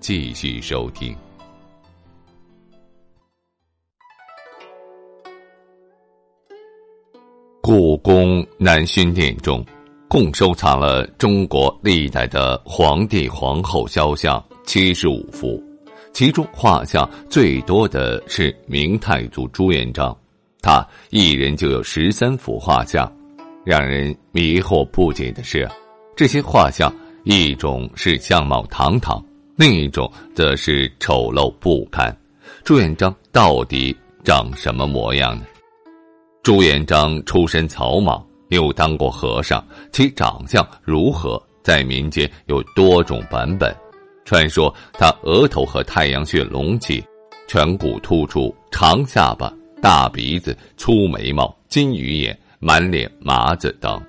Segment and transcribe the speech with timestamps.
[0.00, 1.14] 继续收听。
[7.60, 9.64] 故宫南薰殿中，
[10.08, 15.62] 共收藏了中国历代的皇帝皇后肖像七十五幅，
[16.12, 20.16] 其中画像最多的是明太祖朱元璋，
[20.62, 23.10] 他一人就有十三幅画像。
[23.62, 25.68] 让人迷惑不解的是，
[26.16, 26.92] 这些画像
[27.24, 29.22] 一种是相貌堂堂，
[29.60, 32.10] 另一种则是丑陋不堪。
[32.64, 33.94] 朱元璋到底
[34.24, 35.44] 长什么模样呢？
[36.42, 43.70] 朱元璋出身草莽，又当过和尚，其长相如何，在民间有多种版本。
[44.24, 47.04] 传说他额头和太阳穴隆起，
[47.46, 49.52] 颧骨突出，长下巴、
[49.82, 54.02] 大鼻子、粗眉毛、金鱼眼、满脸麻子等。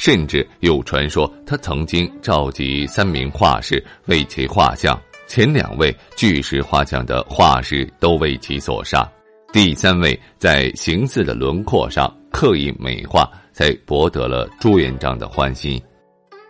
[0.00, 4.98] 甚至有传说他曾经召集三名画师为其画像，
[5.28, 9.06] 前两位巨石画像的画师都为其所杀。
[9.52, 15.78] 第三位在形似的轮廓上刻意美化，才博得了朱元璋的欢心。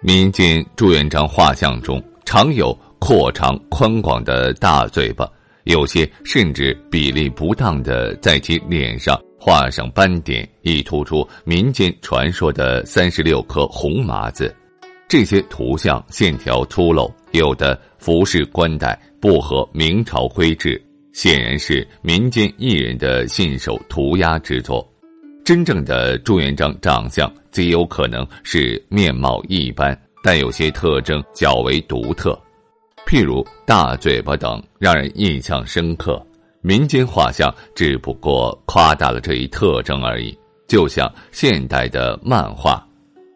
[0.01, 5.29] 民间朱元璋画像中常有阔长宽广的大嘴巴，
[5.65, 14.55] 有些甚至比例不当的在其脸上画上斑点，以突出民间传说的三十六颗红麻子。
[15.09, 20.81] 这些图像线条粗陋，有的服饰冠带不合明朝规制。
[21.13, 24.87] 显然是民间艺人的信手涂鸦之作，
[25.45, 32.39] 真正的朱元璋长相极有可能是面貌一般，但有些特征较为独特，
[33.05, 36.25] 譬如大嘴巴等，让人印象深刻。
[36.63, 40.37] 民间画像只不过夸大了这一特征而已，
[40.69, 42.87] 就像现代的漫画。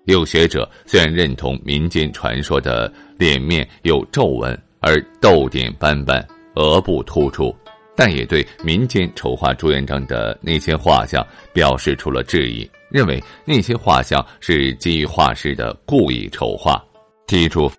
[0.05, 6.27] 有学者虽然认同民间传说的脸面有皱纹，而痘点斑斑，
[6.57, 7.55] 额部突出。
[7.97, 16.85] 但也对民间丑化朱元璋的那些画像表示出了质疑，认为那些画像是基于画师的故意丑化，
[17.29, 17.71] 提出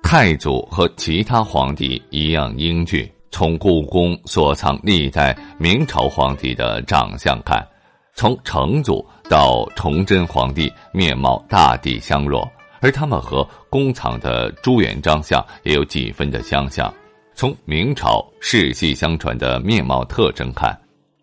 [0.00, 3.06] 太祖和其他皇帝一样英俊。
[3.34, 7.66] 从故宫所藏历代明朝皇帝的长相看，
[8.14, 12.48] 从成祖到崇祯皇帝面貌大抵相若，
[12.80, 16.94] 而他们和宫藏的朱元璋像也有几分的相像。
[17.34, 20.72] 从明朝世系相传的面貌特征看，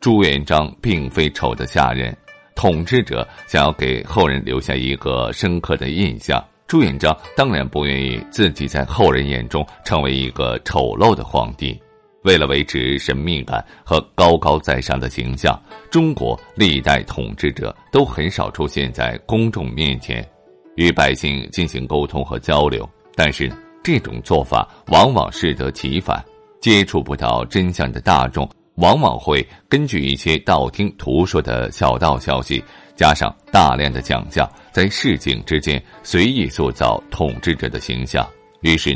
[0.01, 2.13] 朱元璋并非丑的吓人。
[2.55, 11.81] 统治者想要给后人留下一个深刻的印象，朱元璋当然不愿意自己在后人眼中成为一个丑陋的皇帝。
[12.23, 20.27] 为了维持神秘感和高高在上的形象，中国历代统治者都很少出现在公众面前，
[20.75, 22.87] 与百姓进行沟通和交流。
[23.15, 23.51] 但是。
[23.83, 26.23] 这种做法往往适得其反，
[26.59, 32.63] 接触不到真相的大众，往往会根据一些道听途说的小道消息，
[32.95, 38.23] 加上大量的奖项，在市井之间随意塑造统治者的形象。
[38.61, 38.95] 于是，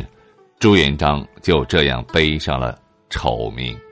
[0.60, 2.78] 朱元璋就这样背上了
[3.10, 3.85] 丑名。